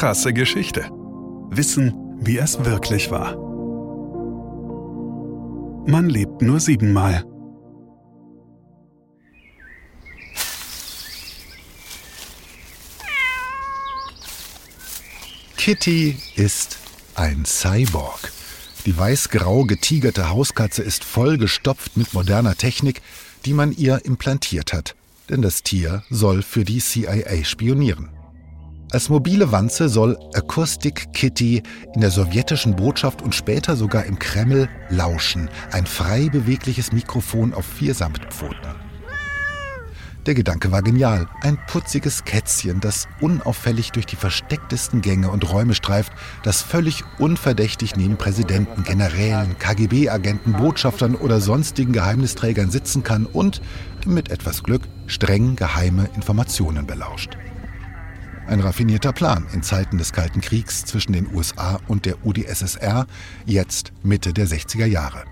[0.00, 0.88] krasse Geschichte.
[1.50, 3.36] Wissen, wie es wirklich war.
[5.86, 7.22] Man lebt nur siebenmal.
[15.58, 16.78] Kitty ist
[17.14, 18.32] ein Cyborg.
[18.86, 23.02] Die weiß-grau getigerte Hauskatze ist vollgestopft mit moderner Technik,
[23.44, 24.96] die man ihr implantiert hat.
[25.28, 28.08] Denn das Tier soll für die CIA spionieren.
[28.92, 31.62] Als mobile Wanze soll Acoustic Kitty
[31.94, 35.48] in der sowjetischen Botschaft und später sogar im Kreml lauschen.
[35.70, 38.74] Ein frei bewegliches Mikrofon auf vier Samtpfoten.
[40.26, 41.28] Der Gedanke war genial.
[41.40, 47.94] Ein putziges Kätzchen, das unauffällig durch die verstecktesten Gänge und Räume streift, das völlig unverdächtig
[47.94, 53.62] neben Präsidenten, Generälen, KGB-Agenten, Botschaftern oder sonstigen Geheimnisträgern sitzen kann und,
[54.04, 57.38] mit etwas Glück, streng geheime Informationen belauscht.
[58.50, 63.06] Ein raffinierter Plan in Zeiten des Kalten Kriegs zwischen den USA und der UdSSR,
[63.46, 65.22] jetzt Mitte der 60er Jahre.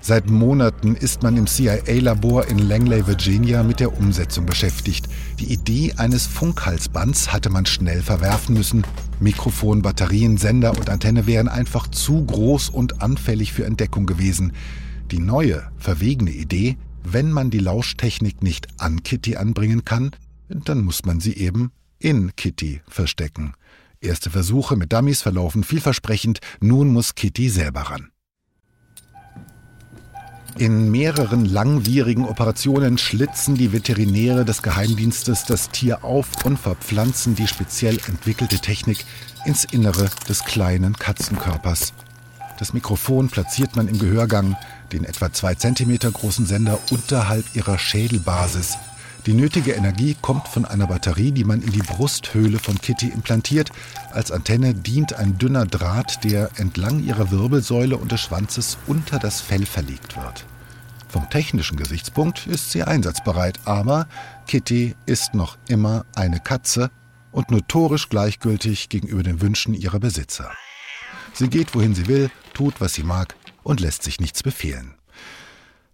[0.00, 5.08] Seit Monaten ist man im CIA-Labor in Langley, Virginia mit der Umsetzung beschäftigt.
[5.40, 8.84] Die Idee eines Funkhalsbands hatte man schnell verwerfen müssen.
[9.18, 14.52] Mikrofon, Batterien, Sender und Antenne wären einfach zu groß und anfällig für Entdeckung gewesen.
[15.10, 20.12] Die neue, verwegene Idee, wenn man die Lauschtechnik nicht an Kitty anbringen kann,
[20.48, 23.54] dann muss man sie eben in Kitty verstecken.
[24.00, 28.10] Erste Versuche mit Dummies verlaufen vielversprechend, nun muss Kitty selber ran.
[30.56, 37.46] In mehreren langwierigen Operationen schlitzen die Veterinäre des Geheimdienstes das Tier auf und verpflanzen die
[37.46, 39.04] speziell entwickelte Technik
[39.44, 41.92] ins Innere des kleinen Katzenkörpers.
[42.58, 44.56] Das Mikrofon platziert man im Gehörgang,
[44.90, 48.76] den etwa zwei Zentimeter großen Sender unterhalb ihrer Schädelbasis.
[49.26, 53.70] Die nötige Energie kommt von einer Batterie, die man in die Brusthöhle von Kitty implantiert.
[54.12, 59.40] Als Antenne dient ein dünner Draht, der entlang ihrer Wirbelsäule und des Schwanzes unter das
[59.40, 60.46] Fell verlegt wird.
[61.08, 64.06] Vom technischen Gesichtspunkt ist sie einsatzbereit, aber
[64.46, 66.90] Kitty ist noch immer eine Katze
[67.32, 70.50] und notorisch gleichgültig gegenüber den Wünschen ihrer Besitzer.
[71.32, 74.97] Sie geht, wohin sie will, tut, was sie mag und lässt sich nichts befehlen.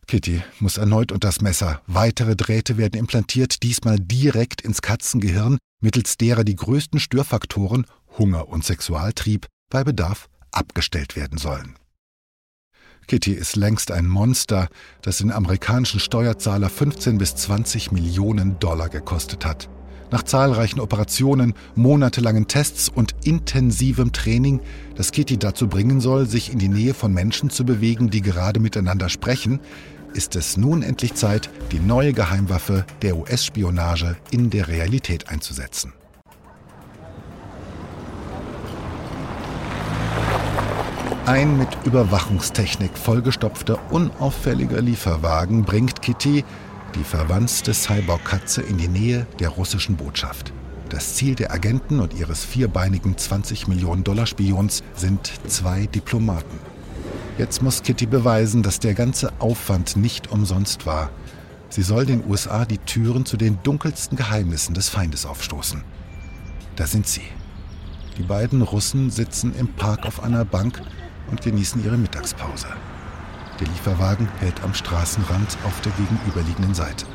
[0.06, 1.80] Kitty muss erneut unter das Messer.
[1.86, 7.86] Weitere Drähte werden implantiert, diesmal direkt ins Katzengehirn, mittels derer die größten Störfaktoren
[8.18, 11.76] Hunger und Sexualtrieb bei Bedarf abgestellt werden sollen.
[13.06, 14.68] Kitty ist längst ein Monster,
[15.02, 19.68] das den amerikanischen Steuerzahler 15 bis 20 Millionen Dollar gekostet hat.
[20.14, 24.60] Nach zahlreichen Operationen, monatelangen Tests und intensivem Training,
[24.94, 28.60] das Kitty dazu bringen soll, sich in die Nähe von Menschen zu bewegen, die gerade
[28.60, 29.58] miteinander sprechen,
[30.12, 35.92] ist es nun endlich Zeit, die neue Geheimwaffe der US-Spionage in der Realität einzusetzen.
[41.26, 46.44] Ein mit Überwachungstechnik vollgestopfter, unauffälliger Lieferwagen bringt Kitty,
[46.94, 50.52] die verwandte Cyborg-Katze, in die Nähe der russischen Botschaft.
[50.88, 56.58] Das Ziel der Agenten und ihres vierbeinigen 20 Millionen Dollar Spions sind zwei Diplomaten.
[57.36, 61.10] Jetzt muss Kitty beweisen, dass der ganze Aufwand nicht umsonst war.
[61.68, 65.82] Sie soll den USA die Türen zu den dunkelsten Geheimnissen des Feindes aufstoßen.
[66.76, 67.22] Da sind sie.
[68.16, 70.80] Die beiden Russen sitzen im Park auf einer Bank
[71.30, 72.68] und genießen ihre Mittagspause.
[73.60, 77.06] Der Lieferwagen hält am Straßenrand auf der gegenüberliegenden Seite.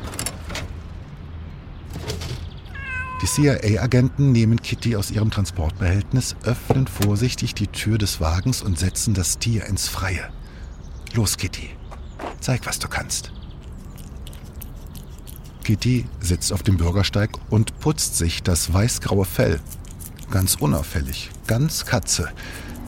[3.22, 9.14] Die CIA-Agenten nehmen Kitty aus ihrem Transportbehältnis, öffnen vorsichtig die Tür des Wagens und setzen
[9.14, 10.30] das Tier ins Freie.
[11.14, 11.70] Los, Kitty,
[12.40, 13.34] zeig, was du kannst.
[15.66, 19.60] Kitty sitzt auf dem Bürgersteig und putzt sich das weißgraue Fell.
[20.32, 22.30] Ganz unauffällig, ganz Katze.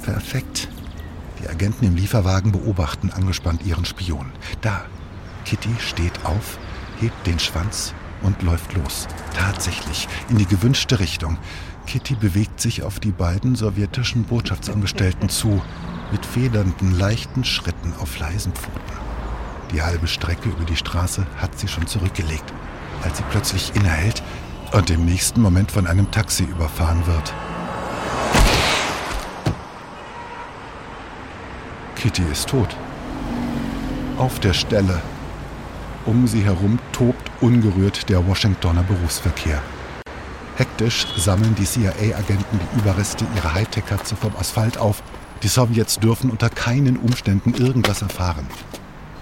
[0.04, 0.70] Perfekt.
[1.42, 4.32] Die Agenten im Lieferwagen beobachten angespannt ihren Spion.
[4.62, 4.86] Da,
[5.46, 6.60] Kitty steht auf,
[7.00, 9.08] hebt den Schwanz und läuft los.
[9.36, 11.38] Tatsächlich, in die gewünschte Richtung.
[11.88, 15.62] Kitty bewegt sich auf die beiden sowjetischen Botschaftsangestellten zu,
[16.12, 18.80] mit federnden, leichten Schritten auf leisen Pfoten.
[19.74, 22.54] Die halbe Strecke über die Straße hat sie schon zurückgelegt,
[23.04, 24.22] als sie plötzlich innehält
[24.74, 27.34] und im nächsten Moment von einem Taxi überfahren wird.
[32.02, 32.76] Kitty ist tot.
[34.18, 35.04] Auf der Stelle.
[36.08, 39.62] Um sie herum tobt ungerührt der Washingtoner Berufsverkehr.
[40.56, 45.04] Hektisch sammeln die CIA-Agenten die Überreste ihrer Hightech-Katze vom Asphalt auf.
[45.44, 48.48] Die Sowjets dürfen unter keinen Umständen irgendwas erfahren.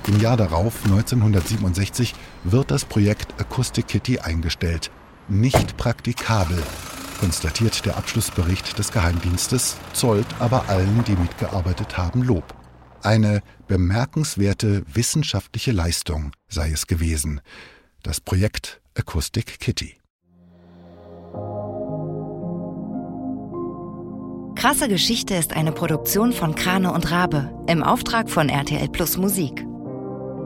[0.07, 2.15] Im Jahr darauf, 1967,
[2.45, 4.89] wird das Projekt Acoustic Kitty eingestellt.
[5.27, 6.63] Nicht praktikabel.
[7.19, 12.58] konstatiert der Abschlussbericht des Geheimdienstes, zollt aber allen, die mitgearbeitet haben, Lob.
[13.03, 17.41] Eine bemerkenswerte wissenschaftliche Leistung sei es gewesen.
[18.03, 19.95] Das Projekt Acoustic Kitty.
[24.55, 29.65] Krasse Geschichte ist eine Produktion von Krane und Rabe im Auftrag von RTL Plus Musik.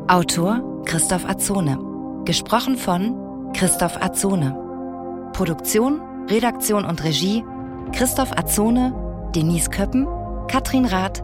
[0.07, 1.79] Autor Christoph Azone.
[2.25, 5.31] Gesprochen von Christoph Azone.
[5.33, 7.44] Produktion, Redaktion und Regie
[7.91, 8.94] Christoph Azone,
[9.35, 10.07] Denise Köppen,
[10.47, 11.23] Katrin Rath,